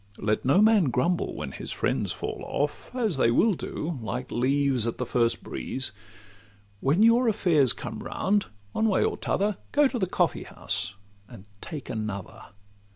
[0.17, 4.87] Let no man grumble when his friends fall off, As they will do like leaves
[4.87, 5.91] at the first breeze:
[6.79, 10.95] When your affairs come round, one way or t' other, Go to the coffee house,
[11.29, 12.39] and take another.